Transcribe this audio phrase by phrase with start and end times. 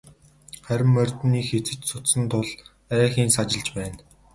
[0.67, 2.47] Харин морьд нь их эцэж цуцсан тул
[2.93, 3.99] арайхийн сажилж байна.